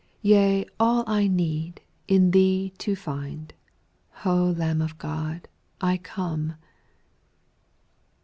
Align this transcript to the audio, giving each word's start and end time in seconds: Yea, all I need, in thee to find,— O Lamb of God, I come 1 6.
Yea, 0.23 0.65
all 0.79 1.03
I 1.05 1.27
need, 1.27 1.79
in 2.07 2.31
thee 2.31 2.73
to 2.79 2.95
find,— 2.95 3.53
O 4.25 4.49
Lamb 4.57 4.81
of 4.81 4.97
God, 4.97 5.47
I 5.79 5.97
come 5.97 6.43
1 6.47 6.49
6. 6.49 6.59